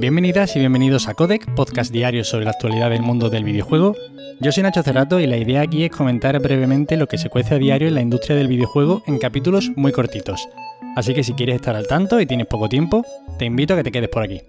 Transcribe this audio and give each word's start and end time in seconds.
Bienvenidas 0.00 0.56
y 0.56 0.60
bienvenidos 0.60 1.08
a 1.08 1.14
Codec, 1.14 1.54
podcast 1.54 1.92
diario 1.92 2.24
sobre 2.24 2.46
la 2.46 2.52
actualidad 2.52 2.88
del 2.88 3.02
mundo 3.02 3.28
del 3.28 3.44
videojuego. 3.44 3.94
Yo 4.40 4.50
soy 4.50 4.62
Nacho 4.62 4.82
Cerrato 4.82 5.20
y 5.20 5.26
la 5.26 5.36
idea 5.36 5.60
aquí 5.60 5.84
es 5.84 5.90
comentar 5.90 6.40
brevemente 6.40 6.96
lo 6.96 7.06
que 7.06 7.18
se 7.18 7.28
cuece 7.28 7.56
a 7.56 7.58
diario 7.58 7.86
en 7.86 7.96
la 7.96 8.00
industria 8.00 8.34
del 8.34 8.48
videojuego 8.48 9.02
en 9.06 9.18
capítulos 9.18 9.70
muy 9.76 9.92
cortitos. 9.92 10.48
Así 10.96 11.12
que 11.12 11.22
si 11.22 11.34
quieres 11.34 11.56
estar 11.56 11.76
al 11.76 11.86
tanto 11.86 12.18
y 12.18 12.24
tienes 12.24 12.46
poco 12.46 12.70
tiempo, 12.70 13.04
te 13.38 13.44
invito 13.44 13.74
a 13.74 13.76
que 13.76 13.82
te 13.82 13.92
quedes 13.92 14.08
por 14.08 14.22
aquí. 14.22 14.40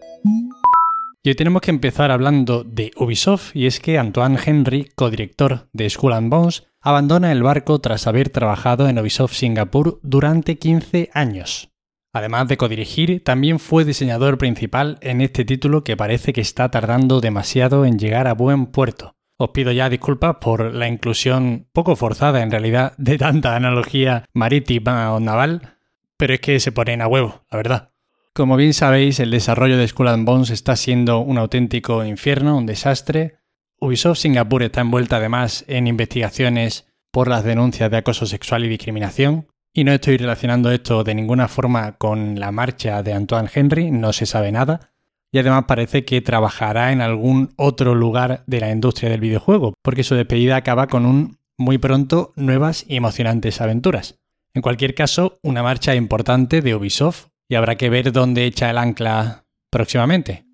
Y 1.22 1.30
hoy 1.30 1.36
tenemos 1.36 1.62
que 1.62 1.72
empezar 1.72 2.12
hablando 2.12 2.64
de 2.64 2.92
Ubisoft 2.96 3.54
y 3.54 3.66
es 3.66 3.82
que 3.82 4.00
Antoine 4.00 4.40
Henry, 4.44 4.88
codirector 4.96 5.68
de 5.74 5.90
Skull 5.90 6.14
and 6.14 6.30
Bones, 6.30 6.64
abandona 6.80 7.30
el 7.34 7.44
barco 7.44 7.80
tras 7.80 8.08
haber 8.08 8.30
trabajado 8.30 8.88
en 8.88 8.98
Ubisoft 8.98 9.34
Singapur 9.34 10.00
durante 10.02 10.58
15 10.58 11.10
años. 11.14 11.72
Además 12.14 12.48
de 12.48 12.58
codirigir, 12.58 13.24
también 13.24 13.60
fue 13.60 13.86
diseñador 13.86 14.38
principal 14.38 14.98
en 15.02 15.22
este 15.22 15.46
título 15.46 15.84
que 15.84 15.96
parece 15.96 16.34
que 16.34 16.42
está 16.42 16.70
tardando 16.70 17.22
demasiado 17.22 17.86
en 17.86 17.98
llegar 17.98 18.28
a 18.28 18.34
buen 18.34 18.66
puerto. 18.66 19.16
Os 19.38 19.50
pido 19.52 19.72
ya 19.72 19.90
disculpas 19.90 20.36
por 20.42 20.74
la 20.74 20.88
inclusión 20.88 21.68
poco 21.74 21.96
forzada 21.96 22.44
en 22.44 22.52
realidad 22.52 22.94
de 22.98 23.18
tanta 23.18 23.56
analogía 23.56 24.26
marítima 24.34 25.14
o 25.14 25.20
naval, 25.20 25.78
pero 26.18 26.34
es 26.34 26.42
que 26.42 26.60
se 26.60 26.72
ponen 26.72 27.02
a 27.02 27.08
huevo, 27.08 27.44
la 27.50 27.58
verdad. 27.58 27.92
Como 28.34 28.56
bien 28.56 28.74
sabéis, 28.74 29.20
el 29.20 29.32
desarrollo 29.32 29.78
de 29.78 29.88
Skull 29.88 30.10
and 30.10 30.26
Bones 30.26 30.52
está 30.52 30.76
siendo 30.76 31.20
un 31.20 31.38
auténtico 31.38 32.06
infierno, 32.06 32.58
un 32.58 32.66
desastre. 32.66 33.40
Ubisoft 33.80 34.20
Singapur 34.20 34.64
está 34.64 34.82
envuelta 34.82 35.18
además 35.18 35.66
en 35.68 35.88
investigaciones 35.88 36.88
por 37.10 37.28
las 37.28 37.44
denuncias 37.44 37.90
de 37.90 37.98
acoso 37.98 38.26
sexual 38.26 38.64
y 38.64 38.70
discriminación, 38.70 39.48
y 39.74 39.84
no 39.84 39.94
estoy 39.94 40.18
relacionando 40.18 40.72
esto 40.72 41.04
de 41.04 41.16
ninguna 41.16 41.48
forma 41.48 41.94
con 41.94 42.40
la 42.40 42.52
marcha 42.52 43.04
de 43.04 43.14
Antoine 43.14 43.50
Henry, 43.54 43.92
no 43.92 44.12
se 44.14 44.26
sabe 44.26 44.52
nada. 44.52 44.92
Y 45.34 45.40
además 45.40 45.64
parece 45.66 46.04
que 46.04 46.20
trabajará 46.20 46.92
en 46.92 47.00
algún 47.00 47.54
otro 47.56 47.96
lugar 47.96 48.44
de 48.48 48.60
la 48.60 48.70
industria 48.70 49.10
del 49.10 49.22
videojuego, 49.22 49.74
porque 49.82 50.04
su 50.04 50.16
despedida 50.16 50.58
acaba 50.58 50.88
con 50.88 51.06
un 51.06 51.38
muy 51.58 51.78
pronto 51.78 52.34
nuevas 52.36 52.84
y 52.88 52.98
emocionantes 52.98 53.62
aventuras. 53.62 54.20
En 54.54 54.62
cualquier 54.62 54.94
caso, 54.94 55.40
una 55.42 55.64
marcha 55.64 55.96
importante 55.96 56.62
de 56.62 56.76
Ubisoft 56.76 57.28
y 57.48 57.56
habrá 57.56 57.76
que 57.76 57.90
ver 57.90 58.12
dónde 58.12 58.44
echa 58.44 58.70
el 58.70 58.78
ancla 58.78 59.46
próximamente. 59.70 60.46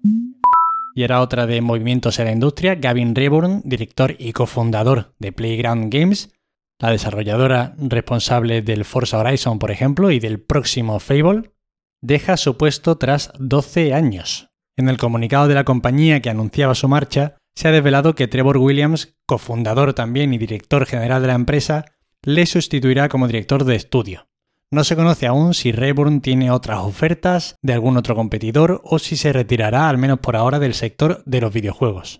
Y 0.94 1.04
era 1.04 1.22
otra 1.22 1.48
de 1.48 1.62
movimientos 1.62 2.20
en 2.20 2.26
la 2.26 2.32
industria, 2.32 2.76
Gavin 2.76 3.16
Reborn, 3.16 3.62
director 3.66 4.16
y 4.20 4.34
cofundador 4.34 5.16
de 5.18 5.32
Playground 5.32 5.92
Games, 5.92 6.30
la 6.80 6.92
desarrolladora 6.92 7.76
responsable 7.78 8.62
del 8.62 8.86
Forza 8.86 9.20
Horizon, 9.20 9.60
por 9.60 9.72
ejemplo, 9.72 10.12
y 10.12 10.20
del 10.20 10.40
próximo 10.40 11.00
Fable, 11.00 11.52
deja 12.02 12.38
su 12.38 12.58
puesto 12.58 12.98
tras 12.98 13.32
12 13.40 13.94
años. 13.94 14.50
En 14.76 14.90
el 14.90 14.98
comunicado 14.98 15.48
de 15.48 15.56
la 15.56 15.64
compañía 15.64 16.22
que 16.22 16.30
anunciaba 16.30 16.76
su 16.76 16.88
marcha, 16.88 17.38
se 17.56 17.68
ha 17.68 17.72
desvelado 17.72 18.14
que 18.14 18.28
Trevor 18.28 18.58
Williams, 18.58 19.16
cofundador 19.26 19.94
también 19.94 20.34
y 20.34 20.38
director 20.38 20.86
general 20.86 21.24
de 21.24 21.28
la 21.30 21.34
empresa, 21.34 21.86
le 22.24 22.46
sustituirá 22.46 23.10
como 23.10 23.26
director 23.26 23.64
de 23.64 23.76
estudio. 23.76 24.28
No 24.70 24.84
se 24.84 24.96
conoce 24.96 25.26
aún 25.26 25.54
si 25.54 25.72
Rayburn 25.72 26.22
tiene 26.22 26.52
otras 26.52 26.80
ofertas 26.80 27.56
de 27.64 27.74
algún 27.74 27.98
otro 27.98 28.16
competidor 28.16 28.82
o 28.84 29.00
si 29.00 29.16
se 29.16 29.34
retirará 29.34 29.90
al 29.90 29.98
menos 29.98 30.20
por 30.20 30.36
ahora 30.36 30.60
del 30.60 30.74
sector 30.74 31.24
de 31.26 31.42
los 31.42 31.54
videojuegos. 31.54 32.20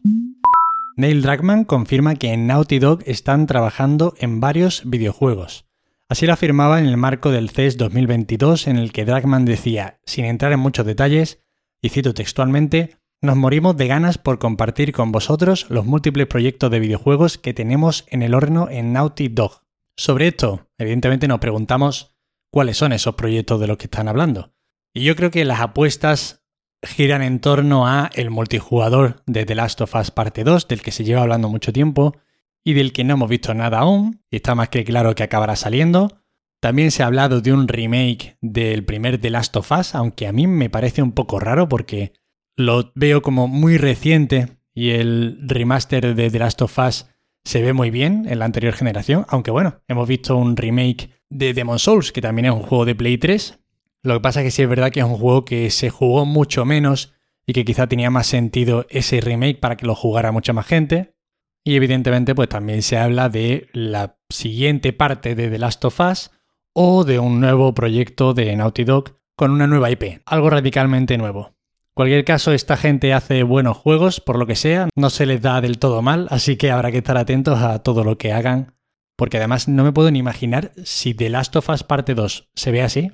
Neil 1.00 1.22
Druckmann 1.22 1.64
confirma 1.64 2.16
que 2.16 2.34
en 2.34 2.48
Naughty 2.48 2.80
Dog 2.80 3.04
están 3.06 3.46
trabajando 3.46 4.16
en 4.18 4.40
varios 4.40 4.82
videojuegos. 4.84 5.68
Así 6.10 6.26
lo 6.26 6.34
afirmaba 6.34 6.80
en 6.80 6.88
el 6.88 6.98
marco 6.98 7.30
del 7.30 7.52
CES 7.52 7.78
2022 7.78 8.66
en 8.66 8.78
el 8.78 8.92
que 8.92 9.06
Druckmann 9.06 9.46
decía, 9.46 10.00
sin 10.08 10.26
entrar 10.26 10.54
en 10.54 10.60
muchos 10.60 10.88
detalles, 10.88 11.44
y 11.84 11.90
cito 11.90 12.16
textualmente, 12.16 12.98
nos 13.22 13.36
morimos 13.36 13.78
de 13.78 13.86
ganas 13.86 14.18
por 14.18 14.40
compartir 14.40 14.92
con 14.92 15.12
vosotros 15.12 15.68
los 15.70 15.86
múltiples 15.86 16.26
proyectos 16.26 16.72
de 16.72 16.80
videojuegos 16.80 17.38
que 17.38 17.54
tenemos 17.54 18.06
en 18.08 18.24
el 18.24 18.34
horno 18.34 18.68
en 18.68 18.92
Naughty 18.92 19.28
Dog. 19.28 19.62
Sobre 19.96 20.30
esto, 20.30 20.68
evidentemente 20.80 21.28
nos 21.28 21.38
preguntamos 21.38 22.18
cuáles 22.52 22.76
son 22.76 22.92
esos 22.92 23.14
proyectos 23.14 23.60
de 23.60 23.68
los 23.68 23.78
que 23.78 23.86
están 23.86 24.08
hablando. 24.08 24.52
Y 24.96 25.04
yo 25.04 25.16
creo 25.16 25.30
que 25.30 25.46
las 25.46 25.60
apuestas 25.60 26.47
giran 26.84 27.22
en 27.22 27.40
torno 27.40 27.88
a 27.88 28.10
el 28.14 28.30
multijugador 28.30 29.24
de 29.26 29.46
The 29.46 29.56
Last 29.56 29.82
of 29.82 29.96
Us 29.96 30.12
Parte 30.12 30.44
2, 30.44 30.68
del 30.68 30.82
que 30.82 30.92
se 30.92 31.04
lleva 31.04 31.22
hablando 31.22 31.50
mucho 31.50 31.74
tiempo 31.74 32.16
y 32.64 32.74
del 32.74 32.94
que 32.94 33.04
no 33.04 33.14
hemos 33.14 33.30
visto 33.30 33.54
nada 33.54 33.80
aún, 33.80 34.22
y 34.30 34.38
está 34.38 34.54
más 34.54 34.70
que 34.70 34.84
claro 34.84 35.16
que 35.16 35.24
acabará 35.24 35.56
saliendo. 35.56 36.22
También 36.60 36.92
se 36.92 37.04
ha 37.04 37.08
hablado 37.08 37.40
de 37.42 37.54
un 37.54 37.68
remake 37.68 38.38
del 38.42 38.84
primer 38.84 39.20
The 39.20 39.30
Last 39.30 39.56
of 39.56 39.72
Us, 39.72 39.96
aunque 39.96 40.28
a 40.28 40.32
mí 40.32 40.48
me 40.48 40.70
parece 40.70 41.02
un 41.02 41.14
poco 41.14 41.40
raro 41.40 41.70
porque 41.70 42.14
lo 42.56 42.92
veo 42.96 43.22
como 43.22 43.48
muy 43.48 43.78
reciente 43.78 44.58
y 44.74 44.92
el 44.92 45.38
remaster 45.42 46.16
de 46.16 46.30
The 46.30 46.40
Last 46.40 46.62
of 46.62 46.78
Us 46.80 47.06
se 47.46 47.62
ve 47.62 47.74
muy 47.74 47.90
bien 47.90 48.26
en 48.28 48.40
la 48.40 48.46
anterior 48.46 48.74
generación, 48.74 49.26
aunque 49.30 49.52
bueno, 49.52 49.82
hemos 49.88 50.08
visto 50.08 50.36
un 50.36 50.58
remake 50.58 51.10
de 51.30 51.54
Demon 51.54 51.80
Souls, 51.80 52.12
que 52.12 52.22
también 52.22 52.48
es 52.48 52.52
un 52.52 52.64
juego 52.64 52.86
de 52.86 52.96
Play 52.96 53.18
3, 53.18 53.60
lo 54.08 54.14
que 54.16 54.22
pasa 54.22 54.40
es 54.40 54.46
que 54.46 54.52
sí 54.52 54.62
es 54.62 54.70
verdad 54.70 54.90
que 54.90 55.02
es 55.02 55.06
un 55.06 55.18
juego 55.18 55.44
que 55.44 55.70
se 55.70 55.90
jugó 55.90 56.26
mucho 56.26 56.64
menos 56.64 57.14
y 57.46 57.54
que 57.54 57.66
quizá 57.66 57.88
tenía 57.88 58.10
más 58.10 58.28
sentido 58.28 58.86
ese 58.90 59.20
remake 59.20 59.60
para 59.60 59.76
que 59.76 59.86
lo 59.86 59.96
jugara 59.96 60.32
mucha 60.32 60.54
más 60.54 60.66
gente. 60.66 61.14
Y 61.66 61.76
evidentemente 61.76 62.34
pues 62.34 62.48
también 62.48 62.82
se 62.82 62.98
habla 62.98 63.28
de 63.28 63.68
la 63.74 64.18
siguiente 64.30 64.94
parte 64.94 65.36
de 65.36 65.50
The 65.50 65.60
Last 65.60 65.84
of 65.84 66.00
Us 66.00 66.32
o 66.74 67.04
de 67.04 67.20
un 67.20 67.42
nuevo 67.42 67.74
proyecto 67.74 68.34
de 68.34 68.56
Naughty 68.56 68.86
Dog 68.86 69.18
con 69.36 69.52
una 69.52 69.68
nueva 69.68 69.92
IP, 69.92 70.22
algo 70.26 70.50
radicalmente 70.50 71.18
nuevo. 71.18 71.58
Cualquier 71.94 72.24
caso, 72.24 72.54
esta 72.54 72.78
gente 72.78 73.14
hace 73.14 73.44
buenos 73.44 73.76
juegos, 73.76 74.22
por 74.22 74.38
lo 74.38 74.46
que 74.46 74.56
sea, 74.56 74.88
no 74.96 75.10
se 75.10 75.26
les 75.26 75.42
da 75.42 75.60
del 75.60 75.80
todo 75.80 76.02
mal, 76.02 76.28
así 76.30 76.56
que 76.56 76.72
habrá 76.72 76.92
que 76.92 77.00
estar 77.00 77.18
atentos 77.18 77.60
a 77.60 77.80
todo 77.80 78.04
lo 78.04 78.18
que 78.18 78.32
hagan, 78.32 78.76
porque 79.18 79.38
además 79.38 79.68
no 79.68 79.84
me 79.84 79.92
puedo 79.92 80.12
ni 80.12 80.20
imaginar 80.20 80.72
si 80.84 81.14
The 81.14 81.30
Last 81.30 81.56
of 81.56 81.70
Us 81.70 81.84
parte 81.84 82.14
2 82.14 82.50
se 82.54 82.72
ve 82.72 82.84
así, 82.84 83.12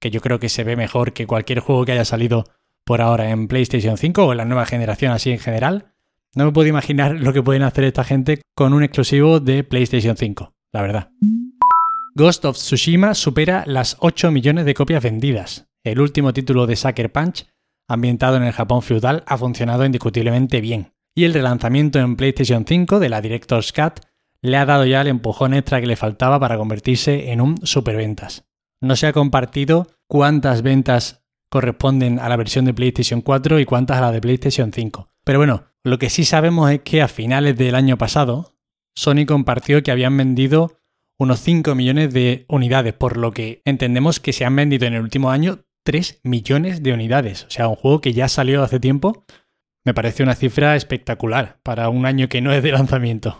que 0.00 0.10
yo 0.10 0.20
creo 0.20 0.38
que 0.38 0.48
se 0.48 0.64
ve 0.64 0.76
mejor 0.76 1.12
que 1.12 1.26
cualquier 1.26 1.60
juego 1.60 1.84
que 1.84 1.92
haya 1.92 2.04
salido 2.04 2.44
por 2.84 3.00
ahora 3.00 3.30
en 3.30 3.48
PlayStation 3.48 3.98
5 3.98 4.24
o 4.24 4.32
en 4.32 4.38
la 4.38 4.44
nueva 4.44 4.64
generación 4.64 5.12
así 5.12 5.30
en 5.30 5.38
general. 5.38 5.92
No 6.34 6.44
me 6.44 6.52
puedo 6.52 6.68
imaginar 6.68 7.12
lo 7.12 7.32
que 7.32 7.42
pueden 7.42 7.62
hacer 7.62 7.84
esta 7.84 8.04
gente 8.04 8.42
con 8.54 8.72
un 8.72 8.82
exclusivo 8.82 9.40
de 9.40 9.64
PlayStation 9.64 10.16
5, 10.16 10.54
la 10.72 10.82
verdad. 10.82 11.10
Ghost 12.14 12.44
of 12.44 12.56
Tsushima 12.56 13.14
supera 13.14 13.64
las 13.66 13.96
8 14.00 14.30
millones 14.30 14.64
de 14.64 14.72
copias 14.74 15.02
vendidas. 15.02 15.68
El 15.84 16.00
último 16.00 16.32
título 16.32 16.66
de 16.66 16.76
Sucker 16.76 17.12
Punch, 17.12 17.46
ambientado 17.88 18.36
en 18.36 18.44
el 18.44 18.52
Japón 18.52 18.82
feudal, 18.82 19.22
ha 19.26 19.36
funcionado 19.36 19.84
indiscutiblemente 19.84 20.60
bien. 20.60 20.92
Y 21.14 21.24
el 21.24 21.34
relanzamiento 21.34 21.98
en 21.98 22.16
PlayStation 22.16 22.64
5 22.66 23.00
de 23.00 23.08
la 23.08 23.20
Director's 23.20 23.72
Cut 23.72 24.00
le 24.40 24.56
ha 24.56 24.64
dado 24.64 24.86
ya 24.86 25.00
el 25.00 25.08
empujón 25.08 25.54
extra 25.54 25.80
que 25.80 25.86
le 25.86 25.96
faltaba 25.96 26.40
para 26.40 26.56
convertirse 26.56 27.32
en 27.32 27.40
un 27.40 27.56
superventas. 27.66 28.45
No 28.80 28.96
se 28.96 29.06
ha 29.06 29.12
compartido 29.12 29.88
cuántas 30.08 30.62
ventas 30.62 31.24
corresponden 31.50 32.18
a 32.18 32.28
la 32.28 32.36
versión 32.36 32.64
de 32.64 32.74
PlayStation 32.74 33.20
4 33.22 33.60
y 33.60 33.64
cuántas 33.64 33.98
a 33.98 34.02
la 34.02 34.12
de 34.12 34.20
PlayStation 34.20 34.72
5. 34.72 35.08
Pero 35.24 35.38
bueno, 35.38 35.64
lo 35.82 35.98
que 35.98 36.10
sí 36.10 36.24
sabemos 36.24 36.70
es 36.70 36.80
que 36.80 37.02
a 37.02 37.08
finales 37.08 37.56
del 37.56 37.74
año 37.74 37.96
pasado, 37.96 38.54
Sony 38.94 39.26
compartió 39.26 39.82
que 39.82 39.90
habían 39.90 40.16
vendido 40.16 40.78
unos 41.18 41.40
5 41.40 41.74
millones 41.74 42.12
de 42.12 42.44
unidades, 42.48 42.92
por 42.92 43.16
lo 43.16 43.32
que 43.32 43.62
entendemos 43.64 44.20
que 44.20 44.32
se 44.32 44.44
han 44.44 44.56
vendido 44.56 44.86
en 44.86 44.94
el 44.94 45.02
último 45.02 45.30
año 45.30 45.64
3 45.84 46.20
millones 46.24 46.82
de 46.82 46.92
unidades. 46.92 47.44
O 47.44 47.50
sea, 47.50 47.68
un 47.68 47.76
juego 47.76 48.00
que 48.00 48.12
ya 48.12 48.28
salió 48.28 48.62
hace 48.62 48.80
tiempo. 48.80 49.24
Me 49.84 49.94
parece 49.94 50.22
una 50.22 50.34
cifra 50.34 50.76
espectacular 50.76 51.60
para 51.62 51.88
un 51.88 52.06
año 52.06 52.28
que 52.28 52.42
no 52.42 52.52
es 52.52 52.62
de 52.62 52.72
lanzamiento. 52.72 53.38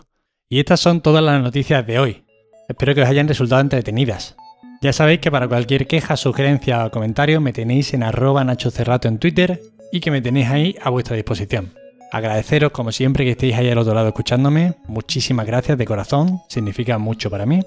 Y 0.49 0.59
estas 0.59 0.79
son 0.79 1.01
todas 1.01 1.23
las 1.23 1.41
noticias 1.41 1.85
de 1.85 1.99
hoy. 1.99 2.25
Espero 2.69 2.95
que 2.95 3.01
os 3.01 3.09
hayan 3.09 3.27
resultado 3.27 3.61
entretenidas. 3.61 4.37
Ya 4.81 4.93
sabéis 4.93 5.19
que 5.19 5.31
para 5.31 5.47
cualquier 5.47 5.87
queja, 5.87 6.15
sugerencia 6.17 6.85
o 6.85 6.91
comentario 6.91 7.41
me 7.41 7.53
tenéis 7.53 7.93
en 7.93 8.03
arroba 8.03 8.43
nachocerrato 8.43 9.07
en 9.07 9.17
Twitter 9.17 9.61
y 9.91 10.01
que 10.01 10.11
me 10.11 10.21
tenéis 10.21 10.47
ahí 10.49 10.75
a 10.81 10.91
vuestra 10.91 11.15
disposición. 11.15 11.73
Agradeceros 12.11 12.71
como 12.71 12.91
siempre 12.91 13.25
que 13.25 13.31
estéis 13.31 13.55
ahí 13.55 13.69
al 13.69 13.79
otro 13.79 13.93
lado 13.93 14.07
escuchándome. 14.07 14.75
Muchísimas 14.87 15.47
gracias 15.47 15.77
de 15.77 15.85
corazón, 15.85 16.41
significa 16.47 16.99
mucho 16.99 17.29
para 17.29 17.45
mí. 17.45 17.61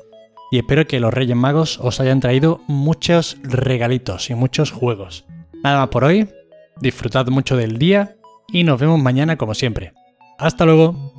Y 0.53 0.59
espero 0.59 0.87
que 0.87 1.01
los 1.01 1.13
Reyes 1.13 1.37
Magos 1.37 1.79
os 1.81 2.01
hayan 2.01 2.21
traído 2.21 2.61
muchos 2.67 3.37
regalitos 3.43 4.31
y 4.31 4.35
muchos 4.35 4.71
juegos. 4.71 5.25
Nada 5.63 5.81
más 5.81 5.89
por 5.89 6.05
hoy, 6.05 6.29
disfrutad 6.81 7.27
mucho 7.27 7.57
del 7.57 7.79
día 7.79 8.17
y 8.49 8.65
nos 8.65 8.81
vemos 8.81 9.01
mañana 9.01 9.37
como 9.37 9.55
siempre. 9.55 9.93
Hasta 10.39 10.65
luego. 10.65 11.13